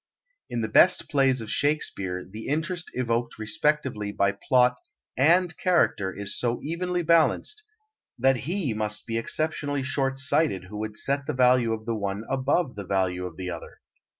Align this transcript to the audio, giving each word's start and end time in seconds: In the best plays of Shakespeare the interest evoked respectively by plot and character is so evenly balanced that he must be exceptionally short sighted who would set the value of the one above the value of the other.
In 0.49 0.61
the 0.61 0.67
best 0.67 1.09
plays 1.11 1.41
of 1.41 1.51
Shakespeare 1.51 2.25
the 2.25 2.47
interest 2.47 2.89
evoked 2.95 3.37
respectively 3.37 4.11
by 4.11 4.31
plot 4.31 4.77
and 5.15 5.55
character 5.59 6.11
is 6.11 6.35
so 6.39 6.59
evenly 6.63 7.03
balanced 7.03 7.61
that 8.17 8.37
he 8.49 8.73
must 8.73 9.05
be 9.05 9.19
exceptionally 9.19 9.83
short 9.83 10.17
sighted 10.17 10.63
who 10.63 10.77
would 10.77 10.97
set 10.97 11.27
the 11.27 11.33
value 11.35 11.71
of 11.71 11.85
the 11.85 11.93
one 11.93 12.23
above 12.31 12.73
the 12.73 12.83
value 12.87 13.27
of 13.27 13.37
the 13.37 13.51
other. 13.51 13.79